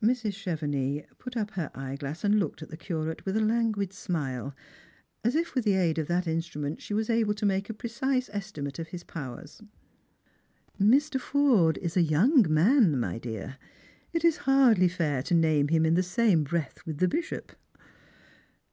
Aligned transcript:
Mrs. 0.00 0.34
Chevenix 0.34 1.04
put 1.18 1.36
up 1.36 1.50
her 1.54 1.68
eyeglass 1.74 2.22
and 2.22 2.38
looked 2.38 2.62
at 2.62 2.68
the 2.68 2.76
Curate 2.76 3.26
with 3.26 3.36
a 3.36 3.40
languid 3.40 3.92
smile, 3.92 4.54
as 5.24 5.34
if 5.34 5.56
with 5.56 5.64
the 5.64 5.72
aid 5.74 5.98
of 5.98 6.06
that 6.06 6.28
instrument 6.28 6.80
she 6.80 6.94
were 6.94 7.02
able 7.08 7.34
to 7.34 7.44
make 7.44 7.68
a 7.68 7.74
precise 7.74 8.30
estimate 8.32 8.78
of 8.78 8.86
his 8.94 9.02
powers." 9.02 9.60
Mr. 10.80 11.20
Forde 11.20 11.78
is 11.78 11.96
a 11.96 12.02
young 12.02 12.46
man, 12.48 13.00
my 13.00 13.18
dear. 13.18 13.56
It 14.12 14.24
is 14.24 14.36
hardly 14.46 14.86
fair 14.86 15.24
to 15.24 15.34
name 15.34 15.66
him 15.66 15.84
in 15.84 15.94
the 15.94 16.04
same 16.04 16.44
breath 16.44 16.86
with 16.86 16.98
the 16.98 17.08
bishop." 17.08 17.50